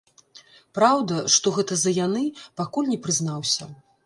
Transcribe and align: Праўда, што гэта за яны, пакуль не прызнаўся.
Праўда, 0.77 1.19
што 1.35 1.53
гэта 1.57 1.77
за 1.83 1.93
яны, 1.99 2.23
пакуль 2.63 2.91
не 2.97 2.99
прызнаўся. 3.05 3.63